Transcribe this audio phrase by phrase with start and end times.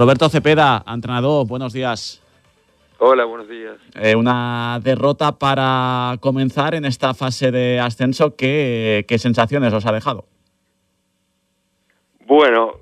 [0.00, 2.22] Roberto Cepeda, entrenador, buenos días.
[3.00, 3.76] Hola, buenos días.
[3.94, 8.34] Eh, una derrota para comenzar en esta fase de ascenso.
[8.34, 10.24] ¿Qué, ¿Qué, sensaciones os ha dejado?
[12.24, 12.76] Bueno,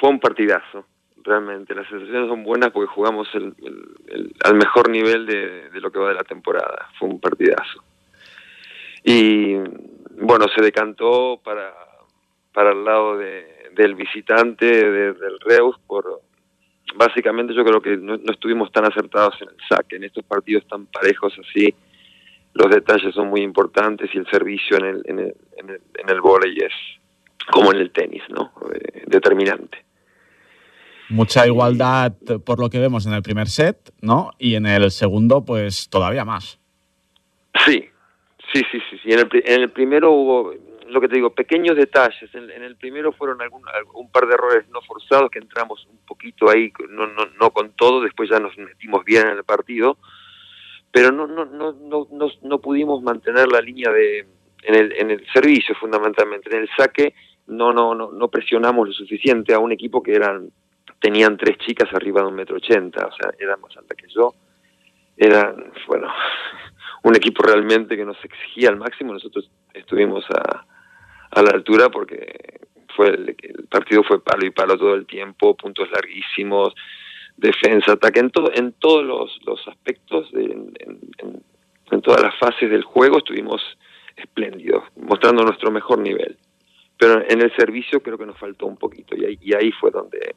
[0.00, 0.86] fue un partidazo,
[1.22, 1.72] realmente.
[1.72, 5.92] Las sensaciones son buenas porque jugamos el, el, el, al mejor nivel de, de, lo
[5.92, 6.88] que va de la temporada.
[6.98, 7.84] Fue un partidazo.
[9.04, 9.54] Y
[10.20, 11.72] bueno, se decantó para,
[12.52, 16.22] para el lado de, del visitante, de, del Reus, por
[16.94, 19.96] básicamente yo creo que no, no, estuvimos tan acertados en el saque.
[19.96, 21.74] En estos partidos tan parejos así,
[22.54, 26.08] los detalles son muy importantes y el servicio en el, en el, en el, en
[26.08, 26.72] el volei es
[27.50, 28.52] como en el tenis, ¿no?
[28.72, 29.84] Eh, determinante.
[31.08, 32.12] Mucha igualdad
[32.44, 34.30] por lo que vemos en el primer set, ¿no?
[34.38, 36.60] Y en el segundo, pues todavía más.
[37.66, 37.88] Sí,
[38.52, 38.98] sí, sí, sí.
[39.02, 39.12] sí.
[39.12, 40.54] En, el, en el primero hubo,
[40.90, 42.34] lo que te digo, pequeños detalles.
[42.34, 43.62] En, en el primero fueron algún,
[43.94, 47.72] un par de errores no forzados que entramos un poquito ahí, no, no, no con
[47.72, 49.98] todo, después ya nos metimos bien en el partido,
[50.92, 54.26] pero no, no, no, no, no, no pudimos mantener la línea de
[54.62, 57.14] en el, en el servicio fundamentalmente, en el saque
[57.46, 60.50] no, no, no, no presionamos lo suficiente a un equipo que eran
[61.00, 64.34] tenían tres chicas arriba de un metro ochenta, o sea, eran más altas que yo,
[65.16, 66.08] eran, bueno,
[67.04, 70.66] un equipo realmente que nos exigía al máximo, nosotros estuvimos a,
[71.40, 72.60] a la altura porque
[72.94, 73.36] fue el,
[73.70, 76.74] partido fue palo y palo todo el tiempo, puntos larguísimos,
[77.36, 82.82] defensa, ataque, en, todo, en todos los, los aspectos, de, en, todas las fases del
[82.82, 83.60] juego estuvimos
[84.16, 86.36] espléndidos, mostrando nuestro mejor nivel.
[86.96, 89.90] Pero en el servicio creo que nos faltó un poquito y ahí, y ahí fue
[89.90, 90.34] donde,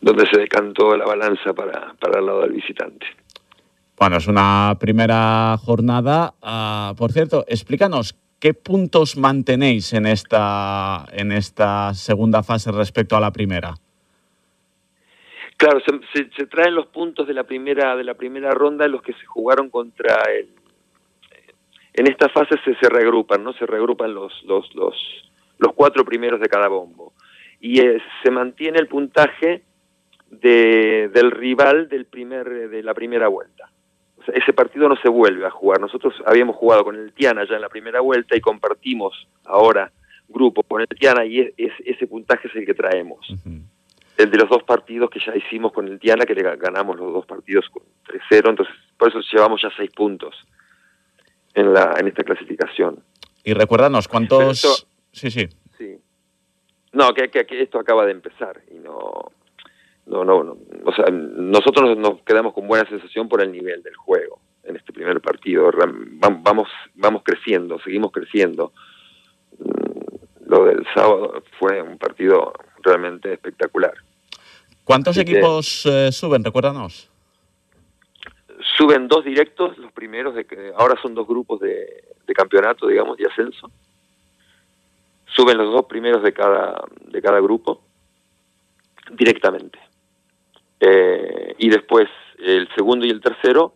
[0.00, 3.06] donde se decantó la balanza para, para el lado del visitante.
[3.98, 6.34] Bueno, es una primera jornada.
[6.42, 13.20] Uh, por cierto, explícanos ¿Qué puntos mantenéis en esta, en esta segunda fase respecto a
[13.20, 13.74] la primera?
[15.58, 15.78] Claro,
[16.14, 19.26] se, se, traen los puntos de la primera de la primera ronda los que se
[19.26, 20.48] jugaron contra el.
[21.92, 23.52] En esta fase se, se regrupan, ¿no?
[23.52, 24.94] Se regrupan los los los
[25.58, 27.12] los cuatro primeros de cada bombo
[27.60, 29.64] y eh, se mantiene el puntaje
[30.30, 33.70] de, del rival del primer de la primera vuelta
[34.20, 35.80] o sea, ese partido no se vuelve a jugar.
[35.80, 39.90] Nosotros habíamos jugado con el Tiana ya en la primera vuelta y compartimos ahora
[40.28, 43.28] grupo con el Tiana y es, es, ese puntaje es el que traemos.
[43.30, 43.62] Uh -huh.
[44.18, 47.12] El de los dos partidos que ya hicimos con el Tiana, que le ganamos los
[47.12, 50.36] dos partidos con 3-0, entonces por eso llevamos ya seis puntos
[51.54, 53.02] en, la, en esta clasificación.
[53.42, 54.62] Y recuérdanos, ¿cuántos...?
[54.62, 55.48] Esto, sí, sí.
[55.78, 55.96] Sí.
[56.92, 59.32] No, que, que, que esto acaba de empezar y no
[60.10, 63.94] no, no, no, o sea, nosotros nos quedamos con buena sensación por el nivel del
[63.94, 65.70] juego en este primer partido.
[66.18, 68.72] Vamos, vamos creciendo, seguimos creciendo.
[70.46, 73.94] Lo del sábado fue un partido realmente espectacular.
[74.82, 76.42] ¿Cuántos Así equipos que, eh, suben?
[76.42, 77.08] Recuérdanos.
[78.76, 83.16] Suben dos directos, los primeros de que ahora son dos grupos de, de campeonato, digamos,
[83.16, 83.70] de ascenso.
[85.36, 87.82] Suben los dos primeros de cada de cada grupo
[89.12, 89.78] directamente.
[90.80, 92.08] Eh, y después
[92.38, 93.74] el segundo y el tercero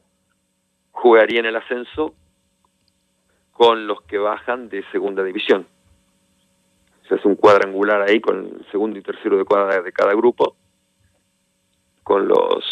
[0.91, 2.15] jugarían el ascenso
[3.53, 5.67] con los que bajan de segunda división.
[7.09, 10.57] Se hace un cuadrangular ahí con el segundo y tercero de, cuadra, de cada grupo,
[12.03, 12.65] con los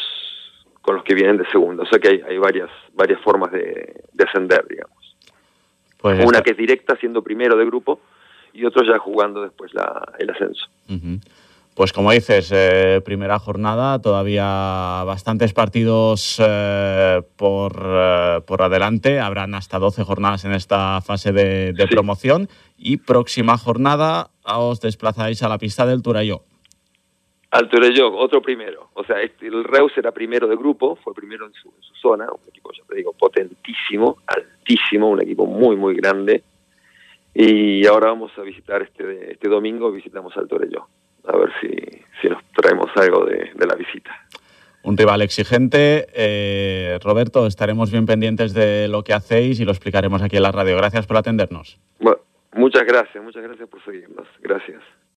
[0.80, 1.84] con los que vienen de segunda.
[1.84, 5.16] O sea que hay, hay varias varias formas de, de ascender, digamos.
[5.98, 8.00] Pues Una que es directa, siendo primero de grupo,
[8.52, 10.66] y otros ya jugando después la, el ascenso.
[10.88, 11.20] Uh -huh.
[11.74, 14.44] Pues como dices, eh, primera jornada, todavía
[15.04, 21.72] bastantes partidos eh, por, eh, por adelante, habrán hasta 12 jornadas en esta fase de,
[21.72, 21.88] de sí.
[21.88, 22.48] promoción.
[22.76, 26.42] Y próxima jornada os desplazáis a la pista del Turayó.
[27.52, 31.52] Al Turayó, otro primero, o sea, el Reus era primero de grupo, fue primero en
[31.52, 35.94] su, en su zona, un equipo, ya te digo, potentísimo, altísimo, un equipo muy, muy
[35.94, 36.42] grande,
[37.34, 40.88] y ahora vamos a visitar este, este domingo, visitamos al Torelló
[41.26, 41.68] a ver si,
[42.20, 44.10] si nos traemos algo de, de la visita.
[44.82, 46.06] Un rival exigente.
[46.12, 50.52] Eh, Roberto, estaremos bien pendientes de lo que hacéis y lo explicaremos aquí en la
[50.52, 50.76] radio.
[50.76, 51.78] Gracias por atendernos.
[52.00, 52.18] Bueno,
[52.54, 54.26] muchas gracias, muchas gracias por seguirnos.
[54.40, 54.82] Gracias.